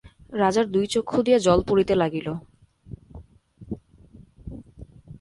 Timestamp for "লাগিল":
1.95-2.27